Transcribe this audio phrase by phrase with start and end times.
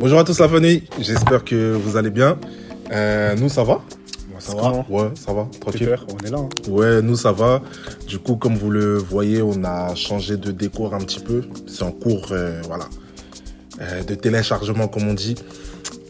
[0.00, 2.38] Bonjour à tous la famille, j'espère que vous allez bien.
[2.90, 3.80] Euh, nous ça va?
[4.38, 5.80] Ça va Ouais, ça va, tranquille.
[5.80, 6.38] Super, on est là.
[6.38, 6.48] hein.
[6.70, 7.62] Ouais, nous ça va.
[8.08, 11.42] Du coup, comme vous le voyez, on a changé de décor un petit peu.
[11.66, 12.86] C'est en cours, euh, voilà,
[13.80, 15.36] euh, de téléchargement comme on dit.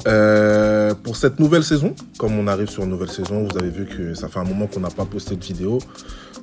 [0.07, 3.87] Euh, pour cette nouvelle saison, comme on arrive sur une nouvelle saison, vous avez vu
[3.87, 5.79] que ça fait un moment qu'on n'a pas posté de vidéo.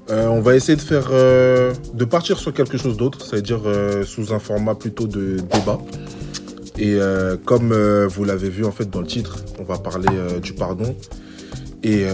[0.09, 3.62] Euh, on va essayer de faire, euh, de partir sur quelque chose d'autre, c'est-à-dire
[4.05, 5.80] sous un format plutôt de débat.
[6.77, 6.98] Et
[7.44, 7.73] comme
[8.08, 10.07] vous l'avez vu en fait dans le titre, on va parler
[10.41, 10.96] du pardon
[11.84, 12.05] et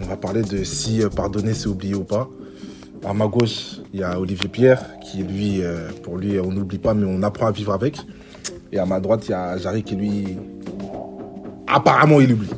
[0.00, 2.30] on va parler de si pardonner c'est oublier ou pas.
[3.04, 5.60] À ma gauche, il y a Olivier Pierre qui lui,
[6.02, 7.98] pour lui, on n'oublie pas mais on apprend à vivre avec.
[8.72, 10.38] Et à ma droite, il y a Jarry qui lui,
[11.66, 12.48] apparemment, il oublie.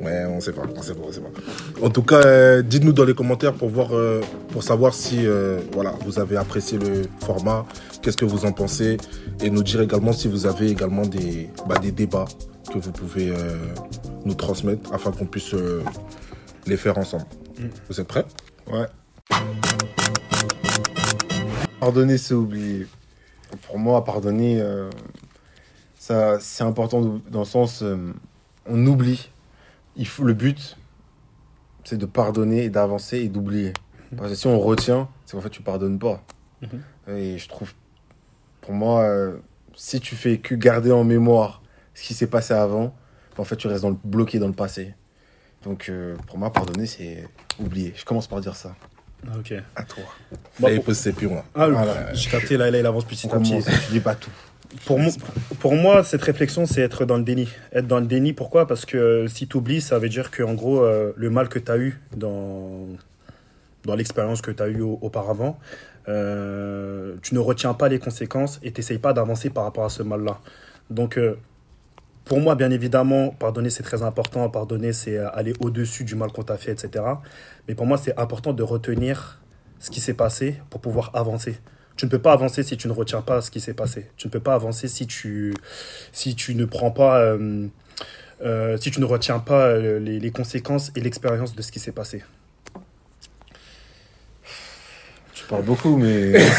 [0.00, 1.30] Ouais, on sait pas, on sait pas, on sait pas.
[1.84, 5.60] En tout cas, euh, dites-nous dans les commentaires pour voir, euh, pour savoir si, euh,
[5.72, 7.64] voilà, vous avez apprécié le format,
[8.02, 8.96] qu'est-ce que vous en pensez,
[9.40, 12.26] et nous dire également si vous avez également des, bah, des débats
[12.72, 13.32] que vous pouvez
[14.24, 15.54] nous transmettre afin qu'on puisse
[16.66, 17.26] les faire ensemble.
[17.88, 18.24] Vous êtes prêts?
[18.72, 18.86] Ouais.
[21.78, 22.86] Pardonner, c'est oublier.
[23.68, 24.60] Pour moi, pardonner,
[26.06, 28.12] ça, c'est important dans le sens, euh,
[28.66, 29.28] on oublie.
[29.96, 30.76] Il faut, le but,
[31.84, 33.72] c'est de pardonner et d'avancer et d'oublier.
[34.16, 36.22] Parce que si on retient, c'est qu'en fait, tu pardonnes pas.
[37.08, 37.72] Et je trouve,
[38.60, 39.36] pour moi, euh,
[39.74, 41.60] si tu fais que garder en mémoire
[41.94, 42.94] ce qui s'est passé avant,
[43.36, 44.94] en fait, tu restes dans le, bloqué dans le passé.
[45.64, 47.92] Donc, euh, pour moi, pardonner, c'est oublier.
[47.96, 48.76] Je commence par dire ça.
[49.26, 49.54] Ah, Ok.
[49.74, 50.04] À toi.
[50.60, 51.44] Moi, Et pour- pose ses pions là.
[51.54, 52.14] Ah, Voilà.
[52.14, 53.58] j'ai capté, là, là, il avance petit à petit.
[53.86, 54.30] Tu dis pas tout.
[54.84, 55.10] Pour, mo-
[55.60, 57.48] pour moi, cette réflexion, c'est être dans le déni.
[57.72, 58.66] Être dans le déni, pourquoi?
[58.66, 61.48] Parce que euh, si tu oublies, ça veut dire que en gros, euh, le mal
[61.48, 62.86] que tu as eu dans,
[63.84, 65.58] dans l'expérience que tu as eue au- auparavant,
[66.08, 70.02] euh, tu ne retiens pas les conséquences et tu pas d'avancer par rapport à ce
[70.02, 70.38] mal-là.
[70.90, 71.18] Donc,
[72.24, 74.48] pour moi, bien évidemment, pardonner, c'est très important.
[74.50, 77.04] Pardonner, c'est aller au-dessus du mal qu'on t'a fait, etc.
[77.68, 79.40] Mais pour moi, c'est important de retenir
[79.78, 81.56] ce qui s'est passé pour pouvoir avancer.
[81.96, 84.06] Tu ne peux pas avancer si tu ne retiens pas ce qui s'est passé.
[84.16, 85.54] Tu ne peux pas avancer si tu,
[86.12, 87.66] si tu ne prends pas, euh,
[88.42, 91.80] euh, si tu ne retiens pas euh, les, les conséquences et l'expérience de ce qui
[91.80, 92.22] s'est passé.
[95.32, 96.34] Tu parles beaucoup, mais.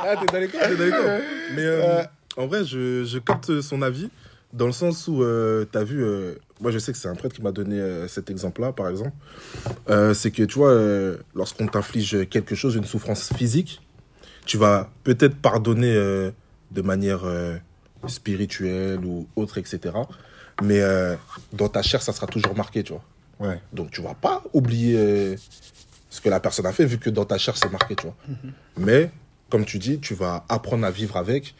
[0.00, 1.20] Ah, t'es dans les corps, t'es dans les corps.
[1.54, 2.02] Mais euh,
[2.36, 4.08] en vrai, je, je capte son avis
[4.52, 7.34] dans le sens où, euh, t'as vu, euh, moi je sais que c'est un prêtre
[7.34, 9.12] qui m'a donné euh, cet exemple-là, par exemple.
[9.88, 13.80] Euh, c'est que, tu vois, euh, lorsqu'on t'inflige quelque chose, une souffrance physique,
[14.46, 17.20] tu vas peut-être pardonner de manière
[18.06, 19.94] spirituelle ou autre, etc.
[20.62, 20.80] Mais
[21.52, 23.04] dans ta chair, ça sera toujours marqué, tu vois.
[23.40, 23.60] Ouais.
[23.74, 25.36] Donc tu vas pas oublier
[26.08, 28.16] ce que la personne a fait vu que dans ta chair c'est marqué, tu vois.
[28.78, 29.10] Mais
[29.50, 31.54] comme tu dis, tu vas apprendre à vivre avec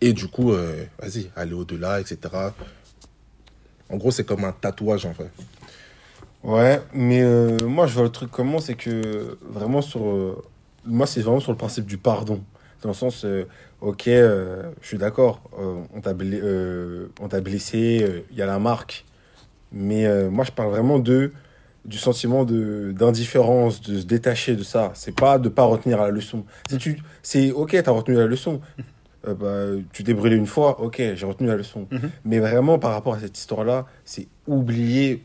[0.00, 2.18] et du coup, vas-y, aller au-delà, etc.
[3.90, 5.30] En gros, c'est comme un tatouage en fait.
[6.42, 10.06] Ouais, mais euh, moi, je vois le truc comment, c'est que vraiment sur.
[10.06, 10.42] euh,
[10.84, 12.42] moi, c'est vraiment sur le principe du pardon.
[12.82, 13.44] Dans le sens, euh,
[13.82, 16.14] ok, je suis d'accord, on t'a
[17.40, 19.04] blessé, il y a la marque.
[19.72, 21.32] Mais moi, je parle vraiment de
[21.84, 24.92] du sentiment de d'indifférence, de se détacher de ça.
[24.94, 26.44] C'est pas de pas retenir la leçon.
[26.70, 28.60] Si tu, c'est ok, t'as retenu la leçon.
[29.28, 31.86] Euh, bah, tu t'es brûlé une fois, ok, j'ai retenu la leçon.
[31.90, 32.10] Mhm.
[32.24, 35.22] Mais vraiment, par rapport à cette histoire-là, c'est oublier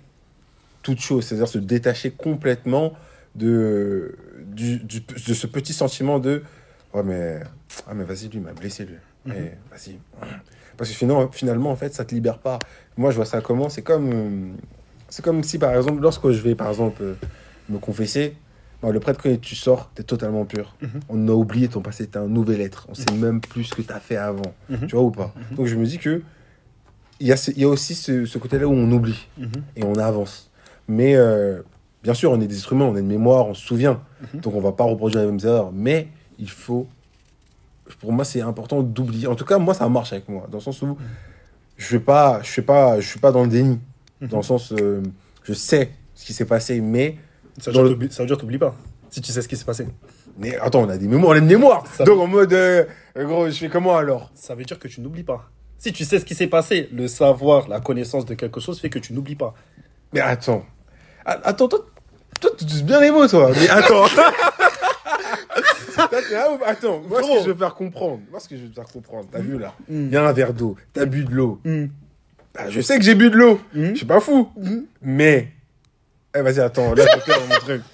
[0.84, 2.94] toute chose, c'est-à-dire se détacher complètement
[3.36, 6.44] de, du, du- de ce petit sentiment de
[6.94, 7.40] ouais mais,
[7.88, 8.96] ah, mais vas-y lui m'a blessé lui.
[9.28, 9.32] Eh,
[9.72, 9.98] vas-y
[10.78, 12.60] parce que finalement, finalement en fait ça te libère pas
[12.96, 14.54] moi je vois ça comment c'est comme
[15.10, 17.16] c'est comme si par exemple lorsque je vais par exemple euh,
[17.70, 18.36] me confesser
[18.92, 20.90] le prêtre quand tu sors t'es totalement pur Mhm.
[21.10, 23.82] on a oublié ton passé t'es un nouvel être on sait même plus ce que
[23.82, 24.88] t'as fait avant Mhm.
[24.88, 26.22] tu vois ou pas donc je me dis que
[27.20, 29.28] il y a, ce- il y a aussi ce, ce côté là où on oublie
[29.38, 29.52] Mhm.
[29.78, 30.52] et on avance.
[30.90, 31.62] Mais euh,
[32.04, 34.02] bien sûr, on est des êtres humains, on a une mémoire, on se souvient.
[34.34, 34.42] Mhm.
[34.42, 35.72] Donc on va pas reproduire les mêmes erreurs.
[35.72, 36.88] Mais il faut.
[38.02, 39.28] Pour moi, c'est important d'oublier.
[39.28, 40.46] En tout cas, moi, ça marche avec moi.
[40.52, 40.98] Dans le sens où
[41.78, 43.80] je fais pas, je fais pas, je suis pas dans le déni.
[44.22, 45.02] Dans le sens, euh,
[45.44, 47.18] je sais ce qui s'est passé, mais.
[47.60, 48.76] Ça veut, le- dire que que t'oublies pas.
[49.10, 49.88] Si tu sais ce qui s'est passé.
[50.38, 51.86] Mais attends, on a des mémoires, on a une mémoire.
[51.96, 52.84] Ça- Donc en mode, euh,
[53.18, 54.30] gros, je fais comment alors?
[54.36, 55.50] Ça veut dire que tu n'oublies pas.
[55.78, 58.90] Si tu sais ce qui s'est passé, le savoir, la connaissance de quelque chose fait
[58.90, 59.54] que tu n'oublies pas.
[60.14, 60.66] Mais attends.
[61.26, 61.80] Ah, Attends, toi,
[62.42, 63.52] toi, tu utilises bien les mots, toi.
[63.56, 64.06] Mais attends.
[66.66, 68.20] Attends, moi, ce que je veux faire comprendre.
[68.30, 69.28] Moi, ce que je veux faire comprendre.
[69.32, 70.06] T'as vu là Mm.
[70.08, 70.76] Il y a un verre d'eau.
[70.94, 71.60] T'as bu de l'eau.
[71.64, 71.86] Hmm.
[72.70, 73.60] je sais que j'ai bu de l'eau.
[73.74, 73.90] Mhm.
[73.92, 74.50] Je suis pas fou.
[75.02, 75.52] Mais.
[76.36, 77.82] Eh, vas-y, attends, là, je perds mon truc.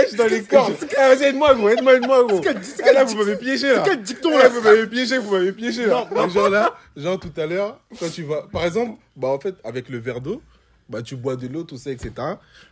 [0.00, 0.74] Eh, je suis dans les cordes.
[0.82, 2.40] Eh, vas-y, aide-moi, gros, aide-moi, aide-moi, gros.
[2.44, 3.82] Eh, là, vous m'avez piégé, là.
[3.84, 6.06] quel dicton, Eh, vous m'avez piégé, vous m'avez piégé, là.
[6.32, 8.42] Genre là, genre tout à l'heure, quand tu vas.
[8.52, 10.40] Par exemple, bah en fait, avec le verre d'eau,
[10.88, 12.12] bah tu bois de l'eau, tout ça, etc.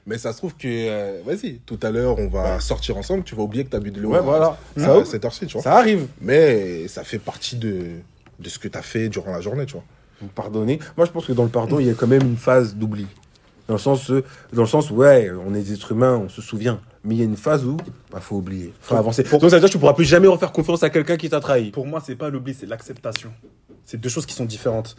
[0.06, 0.66] Mais ça se trouve que.
[0.68, 3.90] euh, Vas-y, tout à l'heure, on va sortir ensemble, tu vas oublier que t'as bu
[3.90, 4.10] de l'eau.
[4.10, 4.56] Ouais, voilà.
[4.76, 5.62] Ça, cette heure-ci, tu vois.
[5.62, 6.06] ça arrive.
[6.20, 7.86] Mais ça fait partie de,
[8.38, 9.84] de ce que t'as fait durant la journée, tu vois.
[10.22, 10.78] Donc, pardonner.
[10.96, 13.06] Moi, je pense que dans le pardon, il y a quand même une phase d'oubli.
[13.68, 14.22] Dans le sens, euh,
[14.52, 16.80] dans le sens, ouais, on est des êtres humains, on se souvient.
[17.04, 17.76] Mais il y a une phase où,
[18.12, 19.22] bah, faut oublier, faut Pour- avancer.
[19.24, 21.28] pour- Donc, ça veut dire que tu pourras plus jamais refaire confiance à quelqu'un qui
[21.28, 21.70] t'a trahi.
[21.70, 23.30] Pour moi, c'est pas l'oubli, c'est l'acceptation.
[23.84, 24.96] C'est deux choses qui sont différentes.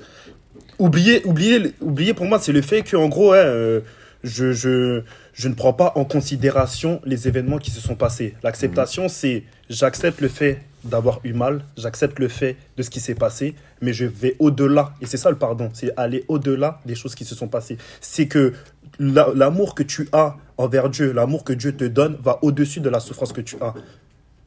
[0.80, 3.81] Oublier, oublier, oublier pour moi, c'est le fait que, en gros, ouais, euh,
[4.24, 5.02] je, je,
[5.34, 8.36] je ne prends pas en considération les événements qui se sont passés.
[8.44, 13.16] L'acceptation, c'est j'accepte le fait d'avoir eu mal, j'accepte le fait de ce qui s'est
[13.16, 14.94] passé, mais je vais au-delà.
[15.01, 17.78] Et c'est ça le pardon, c'est aller au-delà des choses qui se sont passées.
[18.01, 18.54] C'est que
[19.00, 22.89] la- l'amour que tu as envers Dieu, l'amour que Dieu te donne, va au-dessus de
[22.89, 23.74] la souffrance que tu as.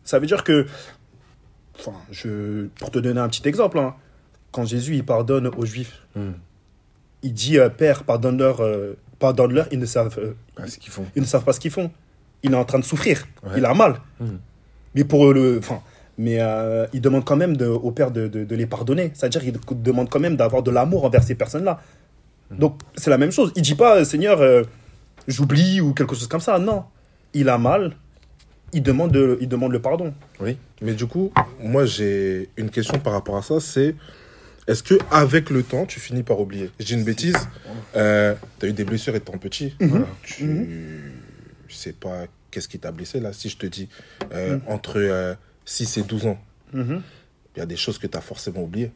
[0.04, 0.66] Ça veut dire que
[1.78, 3.94] Enfin, je, pour te donner un petit exemple, hein,
[4.52, 6.32] quand Jésus il pardonne aux Juifs, Hmm.
[7.22, 11.06] il dit euh, Père, pardonne-leur, euh, pardonne-leur, ils ne savent, euh, Ah, ce qu'ils font.
[11.16, 11.90] ils ne savent pas ce qu'ils font.
[12.42, 13.52] Il est en train de souffrir, Ouais.
[13.58, 14.00] il a mal.
[14.19, 14.37] Hmm.
[14.94, 15.81] Mais pour le, enfin,
[16.25, 19.11] mais euh, il demande quand même de- au Père de, de- de les pardonner.
[19.14, 21.81] C'est-à-dire qu'il demande quand même d'avoir de l'amour envers ces personnes-là.
[22.50, 22.58] Hmm.
[22.58, 23.52] Donc c'est la même chose.
[23.56, 24.62] Il dit pas Seigneur, euh,
[25.26, 26.58] j'oublie ou quelque chose comme ça.
[26.58, 26.84] Non,
[27.32, 27.96] il a mal.
[28.72, 30.12] Il demande, de- il demande le pardon.
[30.40, 30.56] Oui.
[30.82, 31.32] Mais du coup,
[31.62, 33.94] moi j'ai une question par rapport à ça, c'est
[34.69, 36.70] est-ce que avec le temps, tu finis par oublier?
[36.78, 37.34] J'ai une bêtise.
[37.96, 39.75] Euh, T'as eu des blessures étant petit.
[39.81, 40.05] Mhm.
[41.66, 43.32] Tu sais pas qu'est-ce qui t'a blessé là.
[43.32, 43.88] Si je te dis
[44.32, 45.34] euh, entre euh,
[45.70, 46.38] 6 et 12 ans,
[46.72, 47.02] Mhm.
[47.55, 48.90] il y a des choses que tu as forcément oubliées.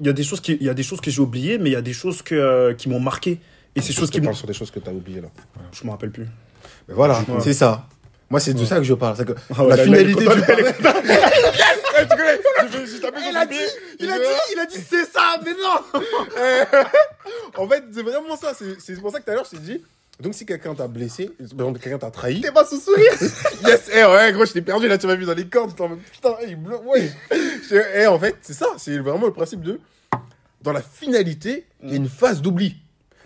[0.00, 1.70] Il y a des choses qui, il y a des choses que j'ai oubliées, mais
[1.70, 3.40] il y a des choses que, euh, qui m'ont marqué.
[3.74, 4.26] Et ces Je choses qui m'ont...
[4.26, 5.28] parle sur des choses que tu as oubliées là.
[5.72, 6.26] Je me rappelle plus.
[6.88, 7.40] Mais voilà, Ouais.
[7.40, 7.86] c'est ça.
[8.30, 9.16] Moi, c'est de ça que je parle.
[9.16, 10.42] C'est que Ah ouais, la là, finalité là, du
[13.30, 13.56] il a dit,
[13.98, 16.00] il a dit, il a dit, c'est ça, mais non
[17.56, 18.52] En fait, c'est vraiment ça.
[18.56, 19.82] C'est c'est pour ça que tout à l'heure, je t'ai dit.
[20.20, 21.26] Donc, si quelqu'un t'a blessé,
[21.56, 22.40] par exemple, quelqu'un t'a trahi.
[22.42, 23.12] T'es pas sous sourire
[23.66, 25.72] Yes, eh ouais, gros, je t'ai perdu là, tu m'as vu dans les cordes.
[26.12, 27.10] Putain, il bloque, ouais.
[27.30, 29.80] Je- Eh, en fait, c'est ça, c'est vraiment le principe de.
[30.62, 32.76] Dans la finalité, il y a une phase d'oubli.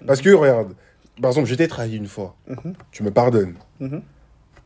[0.06, 0.74] Parce que, regarde,
[1.20, 2.36] par exemple, je t'ai trahi une fois.
[2.46, 2.74] Mhm.
[2.92, 3.54] Tu me pardonnes.
[3.80, 4.02] Mhm.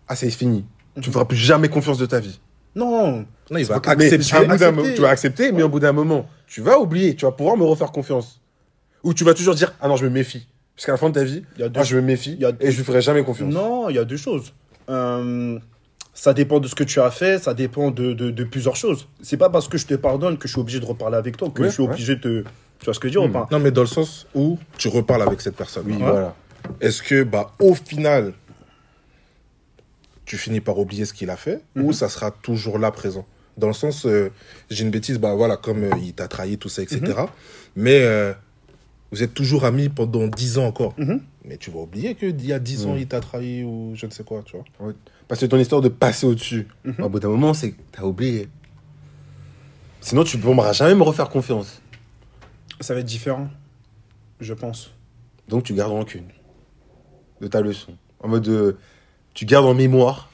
[0.06, 0.66] Ah, c'est fini.
[1.00, 2.40] Tu ne feras plus jamais confiance de ta vie.
[2.74, 4.14] Non, Non, il va Mais accepter.
[4.52, 4.94] accepter.
[4.94, 7.64] tu vas accepter, mais au bout d'un moment, tu vas oublier, tu vas pouvoir me
[7.64, 8.40] refaire confiance.
[9.02, 10.46] Ou tu vas toujours dire, ah non, je me méfie.
[10.78, 12.40] Jusqu'à la fin de ta vie, Il y a deux- ah, je me méfie il
[12.40, 13.52] y a- et je lui ferai jamais confiance.
[13.52, 14.54] non, il y a deux choses.
[14.88, 15.58] Euh,
[16.14, 19.08] ça dépend de ce que tu as fait, ça dépend de, de, de plusieurs choses.
[19.20, 21.50] C'est pas parce que je te pardonne que je suis obligé de reparler avec toi,
[21.54, 21.88] que je suis ouais.
[21.90, 22.48] obligé de te...
[22.78, 23.32] Tu vois ce que je veux dire ou Hmm.
[23.32, 23.48] pas?
[23.50, 25.82] Non, mais dans le sens où tu reparles avec cette personne.
[25.86, 25.98] Oui, Ouais.
[25.98, 26.34] voilà.
[26.80, 28.32] Est-ce que, bah, au final,
[30.24, 33.26] tu finis par oublier ce qu'il a fait ou ça sera toujours là présent?
[33.56, 34.30] Dans le sens, euh,
[34.70, 37.00] j'ai une bêtise, bah voilà, comme euh, il t'a trahi, tout ça, etc.
[37.74, 38.32] Mais euh,
[39.10, 40.94] vous êtes toujours amis pendant 10 ans encore.
[40.98, 41.20] Mhm.
[41.44, 42.98] Mais tu vas oublier qu'il y a 10 ans, Mhm.
[43.00, 44.64] il t'a trahi ou je ne sais quoi, tu vois.
[44.88, 44.94] Ouais.
[45.28, 46.94] Parce que ton histoire de passer au-dessus, Mhm.
[47.04, 48.48] au bout d'un moment, c'est que t'as oublié.
[50.00, 51.80] Sinon, tu ne pourras jamais me refaire confiance.
[52.80, 53.48] Ça va être différent,
[54.40, 54.92] je pense.
[55.48, 56.26] Donc, tu gardes rancune
[57.40, 57.92] de ta leçon.
[58.20, 58.78] En mode, euh,
[59.34, 60.30] tu gardes en mémoire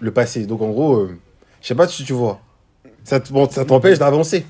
[0.00, 0.46] le passé.
[0.46, 1.18] Donc, en gros, euh,
[1.62, 2.40] je sais pas si tu vois.
[3.04, 4.44] Ça te- bon, ça t'empêche d'avancer.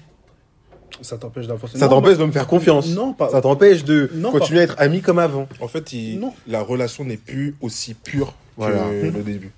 [1.03, 1.79] Ça t'empêche d'avancer.
[1.79, 2.89] Ça t'empêche de me faire confiance.
[2.95, 5.49] Non, pas- Ça t'empêche de Non, continuer à être ami comme avant.
[5.61, 6.33] En fait, il- Non.
[6.47, 8.79] la relation n'est plus aussi pure Voilà.
[9.01, 9.51] que le début.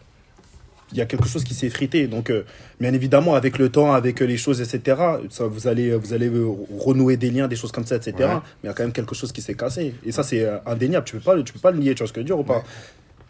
[0.95, 2.07] il y a quelque chose qui s'est effrité.
[2.07, 2.45] Donc, euh,
[2.79, 6.29] bien évidemment, avec le temps, avec euh, les choses, etc., ça, vous allez, vous allez
[6.29, 6.47] euh,
[6.79, 8.13] renouer des liens, des choses comme ça, etc.
[8.19, 8.27] Ouais.
[8.27, 9.95] Mais il y a quand même quelque chose qui s'est cassé.
[10.05, 11.07] Et ça, c'est euh, indéniable.
[11.07, 11.95] Tu peux pas, tu peux pas le nier.
[11.95, 12.59] Tu vois ce que je veux dire ou pas?
[12.59, 12.63] Ouais.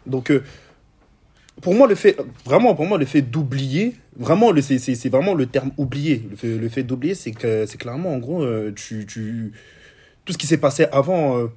[0.07, 0.43] Donc, euh,
[1.61, 5.71] pour moi, le fait, vraiment, pour moi, le fait d'oublier, vraiment, c'est vraiment le terme
[5.77, 6.25] oublier.
[6.29, 9.53] Le fait, le fait d'oublier, c'est que, c'est clairement, en gros, euh, tu, tu,
[10.25, 11.47] tout ce qui s'est passé avant, euh,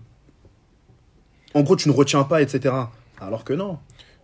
[1.55, 2.75] en gros, tu ne retiens pas, etc.
[3.21, 3.79] Alors que non.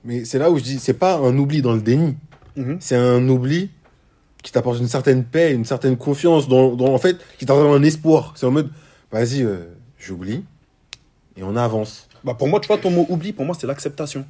[0.04, 2.16] Mais c'est là où je dis, c'est pas un oubli dans le déni.
[2.56, 2.76] Mhm.
[2.80, 3.70] C'est un oubli
[4.42, 7.82] qui t'apporte une certaine paix, une certaine confiance, dans, dans- en fait, qui t'apporte un
[7.82, 8.34] espoir.
[8.36, 8.70] C'est en mode,
[9.10, 9.64] vas-y, euh,
[9.98, 10.44] j'oublie
[11.36, 12.08] et on avance.
[12.24, 14.26] Bah pour moi, tu vois, ton mot oubli, pour moi, c'est l'acceptation.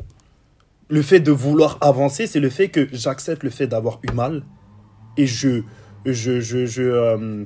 [0.92, 4.42] Le fait de vouloir avancer, c'est le fait que j'accepte le fait d'avoir eu mal
[5.16, 5.62] et je,
[6.04, 7.44] je, je, je, euh,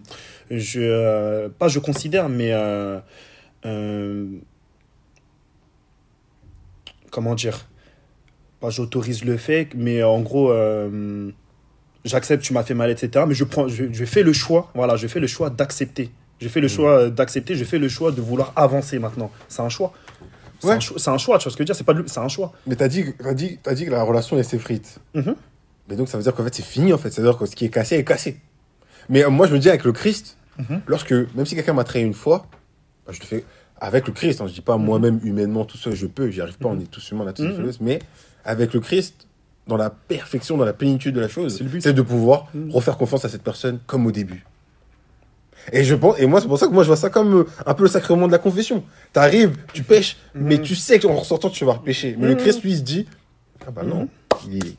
[0.50, 2.98] je euh, pas je considère, mais euh,
[7.12, 7.68] comment dire,
[8.58, 10.52] pas j'autorise le fait, mais en gros,
[12.06, 13.24] j'accepte, tu m'as fait mal, etc.
[13.28, 16.10] Mais je prends, je, je fais le choix, voilà, je fais le choix d'accepter
[16.40, 19.30] J'ai fait le choix euh, d'accepter, j'ai fait le choix de vouloir avancer maintenant.
[19.48, 19.92] C'est un choix.
[20.60, 20.74] C'est Ouais.
[20.74, 22.28] un, un choix, tu vois ce que je veux dire C'est pas de- c'est un
[22.28, 22.52] choix.
[22.66, 24.98] Mais t'as dit, t'as dit, dit que la relation elle s'effrite.
[25.14, 25.34] Mhm.
[25.88, 27.10] Mais donc ça veut dire qu'en fait c'est fini en fait.
[27.10, 28.40] Ça veut dire que ce qui est cassé est cassé.
[29.08, 30.80] Mais euh, moi je me dis avec le Christ, Mhm.
[30.86, 32.46] lorsque même si quelqu'un m'a trahi une fois,
[33.06, 33.44] bah, je le fais
[33.80, 34.40] avec le Christ.
[34.40, 34.46] hein.
[34.48, 36.68] je dis pas moi-même humainement tout seul je peux, j'y arrive pas.
[36.70, 37.72] On est tous humains, on a tous des.
[37.80, 37.98] Mais
[38.44, 39.26] avec le Christ,
[39.66, 42.70] dans la perfection, dans la plénitude de la chose, C'est de pouvoir Mhm.
[42.72, 44.44] refaire confiance à cette personne comme au début.
[45.72, 47.44] Et je pense, et moi c'est pour ça que moi je vois ça comme euh,
[47.64, 48.84] un peu le sacrement de la confession.
[49.12, 52.14] T'arrives, tu pêches, mais tu sais qu'en ressortant tu vas repêcher.
[52.18, 52.40] Mais le Mhm.
[52.40, 53.06] Christ lui il se dit,
[53.66, 54.08] ah bah non,
[54.48, 54.76] il est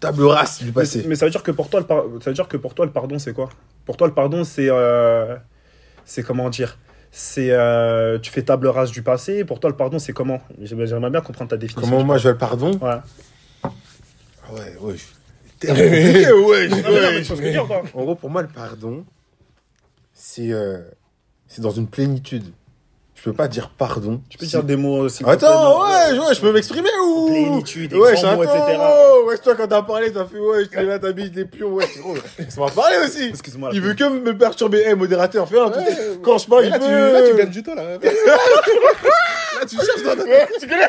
[0.00, 1.04] table rase du passé.
[1.06, 2.84] mais ça veut dire que pour toi, le par- ça veut dire que pour toi,
[2.86, 3.48] le pardon, c'est quoi?
[3.84, 4.68] Pour toi, le pardon, c'est.
[4.68, 5.36] euh,
[6.04, 6.78] C'est comment dire?
[7.12, 7.50] C'est.
[7.50, 9.44] euh, Tu fais table rase du passé.
[9.44, 10.40] Pour toi, le pardon, c'est comment?
[10.60, 11.88] J'aimerais bien comprendre ta définition.
[11.88, 12.72] Comment moi je veux le pardon?
[12.80, 12.98] Ouais.
[13.64, 14.96] Ah Ouais, ouais.
[14.96, 19.04] je- ouais, ouais, toi En gros, pour moi, le pardon,
[20.22, 20.78] c'est euh,
[21.58, 22.44] dans une plénitude.
[23.16, 24.22] Je peux pas dire pardon.
[24.30, 25.24] Tu peux dire des mots aussi.
[25.26, 27.26] Attends, ouais, ouais, je peux m'exprimer ou?
[27.26, 28.78] Plénitude, ouais, grands mots, etc.
[29.26, 32.00] Ouais, toi, quand t'as parlé, t'as fait, ouais, je là, t'habilles des pions, ouais, c'est
[32.00, 32.14] gros.
[32.58, 33.24] M'a parlé aussi.
[33.24, 33.70] Excuse-moi.
[33.72, 34.84] Il veut que me perturber.
[34.86, 35.84] Eh, modérateur, fais un truc.
[36.22, 37.84] Quand je parle, il là, tu, là, tu gagnes du temps, là.
[37.98, 37.98] là,
[39.68, 40.24] tu cherches dans ta
[40.60, 40.88] Tu connais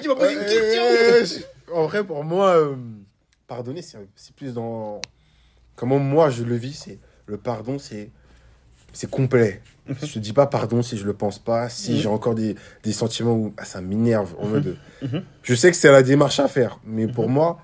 [0.00, 1.46] tu m'as posé une Ouais, question.
[1.72, 2.76] En vrai, pour moi, euh,
[3.46, 5.00] pardonner, c'est plus dans.
[5.76, 6.98] Comment moi je le vis, c'est.
[7.26, 8.10] Le pardon, c'est.
[8.92, 9.60] C'est complet.
[10.02, 11.98] Je te dis pas pardon si je le pense pas, si Mhm.
[11.98, 12.54] j'ai encore des,
[12.84, 14.34] des sentiments où ah, ça m'énerve.
[14.38, 14.76] En mode.
[15.02, 15.22] Mhm.
[15.42, 17.58] Je sais que c'est la démarche à faire, mais pour moi,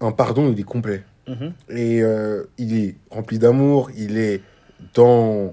[0.00, 1.02] un pardon, il est complet.
[1.28, 1.52] Mhm.
[1.70, 4.40] Et euh, il est rempli d'amour, il est
[4.94, 5.52] dans.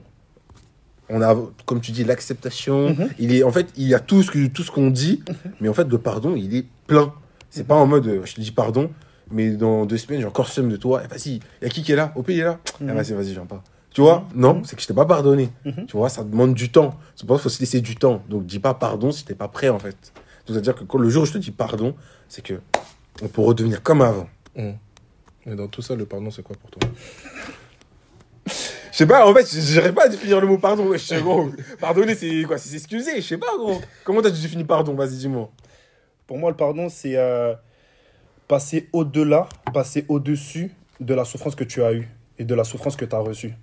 [1.12, 2.92] On a, comme tu dis, l'acceptation.
[2.92, 3.10] Mhm.
[3.18, 5.24] Il est, en fait, il y a tout ce que tout ce qu'on dit,
[5.60, 7.12] mais en fait, le pardon, il est plein.
[7.50, 8.92] C'est pas en mode, je te dis pardon,
[9.32, 11.02] mais dans deux semaines, j'ai encore seum de toi.
[11.04, 12.12] Eh, vas-y, il y a qui qui est là?
[12.16, 12.60] Au pays, il est là?
[12.82, 12.94] Eh, Mhm.
[12.96, 13.64] Vas-y, vas-y, je viens pas.
[13.92, 14.28] Tu vois?
[14.36, 14.66] Non, Mhm.
[14.66, 15.50] c'est que je t'ai pas pardonné.
[15.66, 15.86] Mhm.
[15.88, 16.96] Tu vois, ça demande du temps.
[17.16, 18.22] C'est pour ça qu'il faut se laisser du temps.
[18.30, 19.98] Donc, dis pas pardon si t'es pas prêt, en fait.
[20.48, 21.96] C'est-à-dire que quand le jour où je te dis pardon,
[22.28, 22.60] c'est que
[23.22, 24.28] on peut redevenir comme avant.
[24.56, 26.90] Mais dans tout ça, le pardon, c'est quoi pour toi?
[28.92, 30.88] Je sais pas, en fait, j'arrive pas à définir le mot pardon.
[30.88, 31.50] Ouais, je sais, gros.
[31.80, 32.58] Pardonner, c'est quoi?
[32.58, 33.22] C'est s'excuser.
[33.22, 33.80] Je sais pas, gros.
[34.04, 34.94] Comment t'as défini pardon?
[34.96, 35.50] Vas-y, dis-moi.
[36.28, 37.54] Pour moi, le pardon, c'est euh,
[38.50, 42.98] passer au-delà, passer au-dessus de la souffrance que tu as eue et de la souffrance
[42.98, 43.54] que tu as reçue.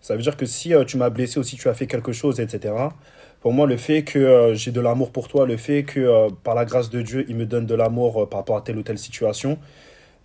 [0.00, 2.12] Ça veut dire que si euh, tu m'as blessé ou si tu as fait quelque
[2.12, 2.72] chose, etc.,
[3.40, 6.30] pour moi, le fait que euh, j'ai de l'amour pour toi, le fait que euh,
[6.44, 8.82] par la grâce de Dieu, il me donne de l'amour par rapport à telle ou
[8.82, 9.58] telle situation,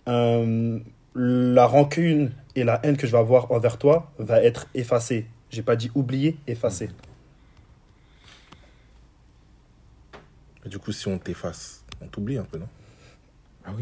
[0.06, 5.26] la rancune et la haine que je vais avoir envers toi va être effacée.
[5.50, 6.90] J'ai pas dit oublier, effacée.
[10.64, 12.68] Du coup, si on t'efface, on t'oublie un peu, non?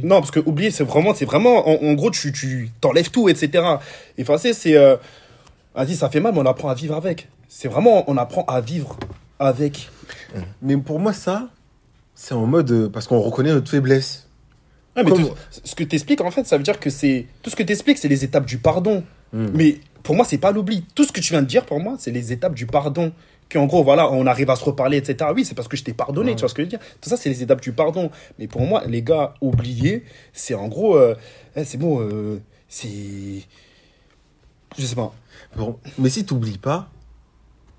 [0.02, 3.28] Non, parce que oublier, c'est vraiment, c'est vraiment, en, en gros, tu, tu t'enlèves tout,
[3.28, 3.64] etc.
[4.18, 4.96] Effacer, c'est, euh,
[5.74, 7.28] vas-y, ça fait mal, mais on apprend à vivre avec.
[7.48, 8.96] C'est vraiment, on apprend à vivre
[9.38, 9.88] avec.
[10.62, 11.48] Mais pour moi, ça,
[12.14, 12.70] c'est en mode.
[12.70, 14.26] euh, parce qu'on reconnaît notre faiblesse.
[14.96, 15.34] Ah, mais Comme- tout-
[15.64, 18.08] ce que t'expliques, en fait, ça veut dire que c'est, tout ce que t'expliques, c'est
[18.08, 19.02] les étapes du pardon.
[19.32, 19.46] Hmm.
[19.54, 20.84] Mais pour moi, c'est pas l'oubli.
[20.94, 23.12] Tout ce que tu viens de dire, pour moi, c'est les étapes du pardon.
[23.50, 25.30] Qu'en gros, voilà, on arrive à se reparler, etc.
[25.34, 26.36] Oui, c'est parce que je t'ai pardonné, Ouais.
[26.36, 26.78] tu vois ce que je veux dire.
[27.00, 28.10] Tout ça, c'est les étapes du pardon.
[28.38, 31.14] Mais pour moi, les gars, oublier, c'est en gros, euh,
[31.56, 32.38] eh, c'est bon, euh,
[32.68, 33.42] c'est.
[34.78, 35.12] Je sais pas.
[35.56, 36.88] Bon, mais si t'oublies pas,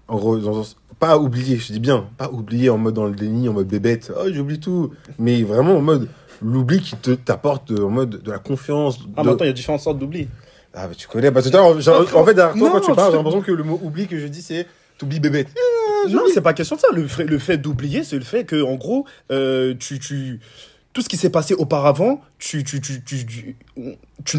[0.09, 0.63] en gros, dans
[0.99, 4.11] pas oublier, je dis bien, pas oublier en mode dans le déni, en mode bébête,
[4.15, 6.09] oh j'oublie tout, mais vraiment en mode
[6.43, 8.99] l'oubli qui te t'apporte en mode de la confiance.
[9.15, 10.27] Ah, de- attends, il y a différentes sortes d'oubli.
[10.73, 12.71] Ah, bah, tu connais, bah tout à l'heure, genre, Non, en fait, derrière toi, non,
[12.73, 14.67] quand tu parles, j'ai l'impression que le mot oubli que je dis, c'est
[15.01, 15.47] t'oublies bébête.
[16.09, 16.87] Non, c'est pas question de ça.
[16.93, 20.39] Le fait, le fait d'oublier, c'est le fait que, en gros, euh, tu, tu,
[20.93, 23.55] tout ce qui s'est passé auparavant, tu, tu, tu, tu, tu,
[24.25, 24.37] tu-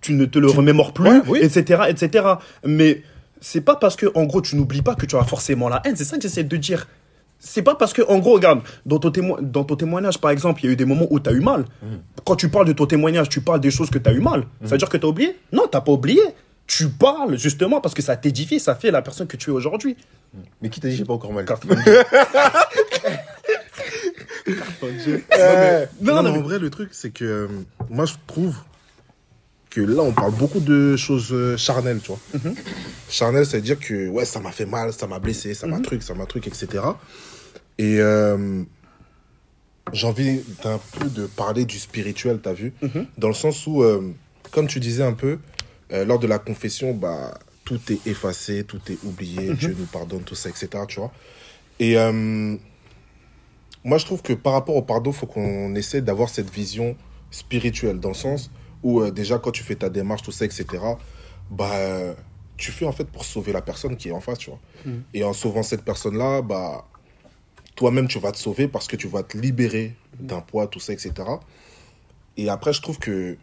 [0.00, 1.38] tu ne te le remémores plus, Ouais, oui.
[1.42, 2.26] etc., etc.
[2.66, 3.02] Mais
[3.40, 5.96] c'est pas parce que, en gros, tu n'oublies pas que tu as forcément la haine.
[5.96, 6.86] C'est ça que j'essaie de dire.
[7.38, 10.60] C'est pas parce que, en gros, regarde, dans ton, témo- dans ton témoignage, par exemple,
[10.62, 11.64] il y a eu des moments où tu as eu mal.
[12.24, 14.44] Quand tu parles de ton témoignage, tu parles des choses que tu as eu mal.
[14.64, 15.36] Ça veut dire que tu as oublié?
[15.52, 16.20] Non, t'as pas oublié.
[16.66, 19.96] Tu parles justement parce que ça t'édifie, ça fait la personne que tu es aujourd'hui.
[20.62, 21.64] Mais qui t'a dit j'ai pas encore mal Carte
[25.36, 27.48] Euh, Non, Non, mais non, en vrai, le truc, c'est que euh,
[27.90, 28.56] moi, je trouve
[29.70, 32.20] que là, on parle beaucoup de choses euh, charnelles, tu vois.
[32.34, 32.54] Mhm.
[33.08, 35.76] Charnel, ça veut dire que, ouais, ça m'a fait mal, ça m'a blessé, ça m'a
[35.76, 35.82] Mhm.
[35.82, 36.82] truc, ça m'a truc, etc.
[37.78, 38.62] Et euh,
[39.92, 42.72] j'ai envie d'un peu de parler du spirituel, t'as vu?
[42.82, 43.06] Mhm.
[43.18, 44.12] Dans le sens où, euh,
[44.50, 45.38] comme tu disais un peu,
[45.94, 49.54] euh, lors de la confession, bah, tout est effacé, tout est oublié, Mhm.
[49.56, 50.68] Dieu nous pardonne, tout ça, etc.
[50.88, 51.12] Tu vois
[51.78, 52.56] Et euh,
[53.84, 56.96] moi, je trouve que par rapport au pardon, il faut qu'on essaie d'avoir cette vision
[57.30, 58.50] spirituelle, dans le sens
[58.82, 60.66] où, euh, déjà, quand tu fais ta démarche, tout ça, etc.,
[61.50, 62.14] bah,
[62.56, 64.60] tu fais en fait pour sauver la personne qui est en face, tu vois.
[64.84, 65.00] Mm.
[65.14, 66.86] Et en sauvant cette personne-là, bah,
[67.76, 70.92] toi-même, tu vas te sauver parce que tu vas te libérer d'un poids, tout ça,
[70.92, 71.12] etc.
[72.36, 73.36] Et après, je trouve que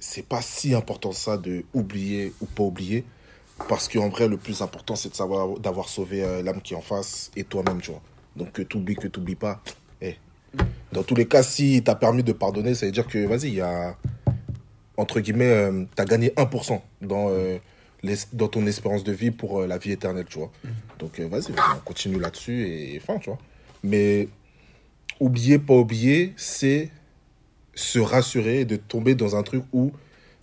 [0.00, 3.04] c'est pas si important ça de oublier ou pas oublier.
[3.68, 6.76] Parce qu'en vrai, le plus important, c'est de savoir d'avoir sauvé euh, l'âme qui est
[6.76, 8.00] en face et toi-même, tu vois.
[8.36, 9.60] Donc que tu oublies, que tu n'oublies pas.
[10.00, 10.16] Eh.
[10.92, 13.54] Dans tous les cas, si t'as permis de pardonner, ça veut dire que, vas-y, il
[13.54, 13.96] y a,
[14.96, 17.58] entre guillemets, tu as gagné 1% dans, euh,
[18.32, 20.50] dans ton espérance de vie pour euh, la vie éternelle, tu vois.
[20.98, 23.38] Donc euh, vas-y, on continue là-dessus et fin, tu vois.
[23.82, 24.28] Mais
[25.18, 26.90] oublier, pas oublier, c'est
[27.80, 29.92] se rassurer et de tomber dans un truc où,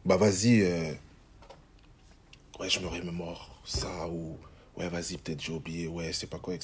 [0.05, 0.91] bah vas-y, euh,
[2.59, 4.37] ouais, je me remémore ça, ou
[4.77, 6.55] ouais, vas-y, peut-être j'ai oublié, ouais, c'est pas quoi.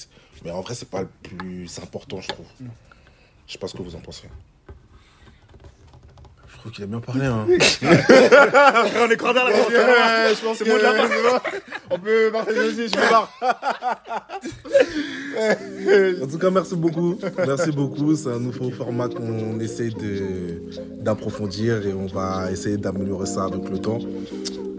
[0.44, 2.46] Mais en vrai, c'est pas le plus important, je trouve.
[3.48, 4.27] Je sais pas ce que vous en pensez.
[6.63, 7.25] Trouve qu'il a bien parlé.
[7.25, 7.46] Hein.
[9.05, 9.53] on est crandard là.
[9.53, 10.72] Ouais, je pense C'est que.
[11.91, 13.29] On peut partager aussi, je me barre.
[16.24, 17.17] En tout cas, merci beaucoup.
[17.46, 18.15] Merci beaucoup.
[18.15, 20.62] C'est un nouveau format qu'on essaye de-
[21.01, 24.00] d'approfondir et on va essayer d'améliorer ça avec le temps.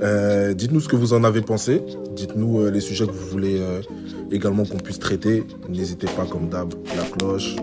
[0.00, 1.82] Euh, Dites-nous ce que vous en avez pensé.
[2.12, 3.82] Dites-nous euh, les sujets que vous voulez euh,
[4.30, 5.44] également qu'on puisse traiter.
[5.68, 7.56] N'hésitez pas, comme d'hab, la cloche.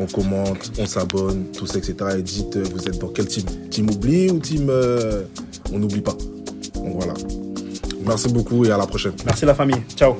[0.00, 1.94] On commente, on s'abonne, tout ça, etc.
[2.18, 3.44] Et dites, euh, vous êtes dans quel team?
[3.70, 5.22] Team oubli ou team euh,
[5.72, 6.16] on n'oublie pas
[6.88, 7.14] voilà.
[8.06, 9.12] Merci beaucoup et à la prochaine.
[9.24, 9.82] Merci la famille.
[9.96, 10.16] Ciao.